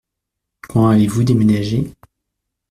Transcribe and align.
Quand 0.61 0.87
allez-vous 0.87 1.23
déménager? 1.23 1.93